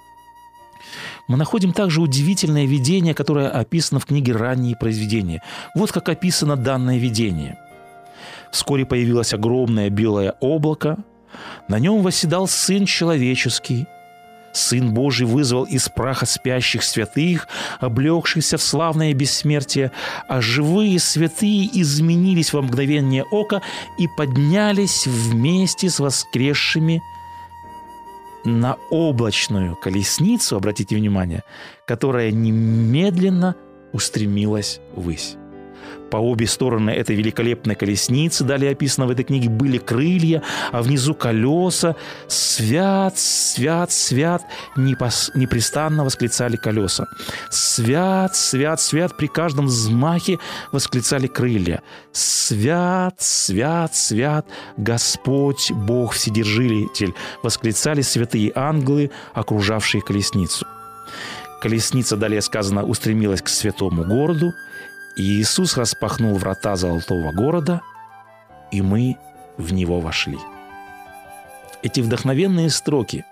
мы 1.32 1.38
находим 1.38 1.72
также 1.72 2.02
удивительное 2.02 2.66
видение, 2.66 3.14
которое 3.14 3.48
описано 3.48 4.02
в 4.02 4.06
книге 4.06 4.34
«Ранние 4.34 4.76
произведения». 4.76 5.42
Вот 5.74 5.94
как 5.94 6.10
описано 6.10 6.58
данное 6.58 6.98
видение. 6.98 7.58
Вскоре 8.52 8.86
появилось 8.86 9.34
огромное 9.34 9.90
белое 9.90 10.34
облако, 10.42 10.98
на 11.70 11.80
нем 11.80 12.02
восседал 12.02 12.50
Сын 12.50 12.86
Человеческий. 12.86 13.88
Сын 14.52 14.94
Божий 14.94 15.26
вызвал 15.26 15.64
из 15.64 15.88
праха 15.88 16.26
спящих 16.26 16.84
святых, 16.84 17.48
облегшихся 17.80 18.58
в 18.58 18.62
славное 18.62 19.14
бессмертие, 19.14 19.94
а 20.28 20.42
живые 20.42 21.00
святые 21.00 21.70
изменились 21.82 22.52
во 22.52 22.62
мгновение 22.62 23.24
ока 23.32 23.62
и 23.98 24.10
поднялись 24.18 25.08
вместе 25.08 25.90
с 25.90 26.02
воскресшими 26.02 27.02
на 28.44 28.78
облачную 28.90 29.76
колесницу, 29.76 30.56
обратите 30.56 30.96
внимание, 30.96 31.44
которая 31.86 32.32
немедленно 32.32 33.56
устремилась 33.94 34.80
ввысь. 34.96 35.36
По 36.10 36.18
обе 36.18 36.46
стороны 36.46 36.90
этой 36.92 37.16
великолепной 37.16 37.76
колесницы, 37.76 38.44
далее 38.44 38.72
описано 38.72 39.08
в 39.08 39.12
этой 39.12 39.24
книге, 39.24 39.50
были 39.50 39.78
крылья, 39.78 40.44
а 40.72 40.82
внизу 40.82 41.14
колеса. 41.14 41.96
Свят, 42.28 43.18
свят, 43.18 43.92
свят, 43.92 44.44
непос... 44.76 45.32
непрестанно 45.36 46.04
восклицали 46.04 46.58
колеса. 46.58 47.08
Свят, 47.50 48.36
свят, 48.36 48.82
свят, 48.82 49.16
при 49.18 49.28
каждом 49.28 49.68
взмахе 49.68 50.40
восклицали 50.74 51.28
крылья. 51.28 51.82
Свят, 52.12 53.16
свят, 53.20 53.96
свят, 53.96 54.46
Господь, 54.76 55.72
Бог, 55.72 56.14
Вседержитель, 56.14 57.14
восклицали 57.42 58.02
святые 58.02 58.52
ангелы, 58.54 59.12
окружавшие 59.34 60.02
колесницу. 60.02 60.66
Колесница, 61.62 62.18
далее 62.18 62.42
сказано, 62.42 62.84
устремилась 62.84 63.42
к 63.42 63.48
святому 63.48 64.04
городу, 64.04 64.52
и 65.16 65.24
Иисус 65.24 65.78
распахнул 65.78 66.36
врата 66.36 66.76
золотого 66.76 67.32
города, 67.32 67.82
и 68.72 68.82
мы 68.82 69.18
в 69.58 69.74
него 69.74 70.00
вошли. 70.00 70.38
Эти 71.84 72.00
вдохновенные 72.00 72.70
строки 72.70 73.26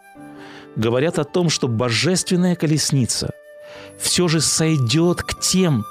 говорят 0.75 1.19
о 1.19 1.23
том, 1.23 1.49
что 1.49 1.67
божественная 1.67 2.55
колесница 2.55 3.31
все 3.97 4.27
же 4.27 4.41
сойдет 4.41 5.21
к 5.23 5.39
тем, 5.39 5.83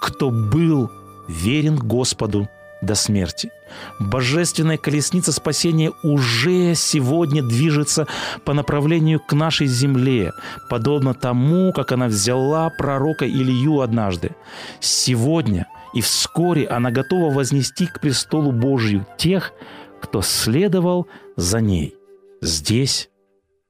кто 0.00 0.30
был 0.30 0.90
верен 1.28 1.76
Господу 1.76 2.48
до 2.84 2.94
смерти. 2.94 3.50
Божественная 3.98 4.76
колесница 4.76 5.32
спасения 5.32 5.92
уже 6.02 6.74
сегодня 6.74 7.42
движется 7.42 8.06
по 8.44 8.52
направлению 8.52 9.20
к 9.20 9.32
нашей 9.32 9.66
земле, 9.66 10.32
подобно 10.68 11.14
тому, 11.14 11.72
как 11.72 11.92
она 11.92 12.06
взяла 12.06 12.70
пророка 12.70 13.26
Илью 13.26 13.80
однажды. 13.80 14.32
Сегодня 14.80 15.66
и 15.92 16.00
вскоре 16.00 16.66
она 16.66 16.90
готова 16.90 17.32
вознести 17.32 17.86
к 17.86 18.00
престолу 18.00 18.52
Божью 18.52 19.06
тех, 19.16 19.52
кто 20.00 20.22
следовал 20.22 21.06
за 21.36 21.60
ней 21.60 21.94
здесь, 22.40 23.10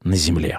на 0.02 0.16
земле. 0.16 0.58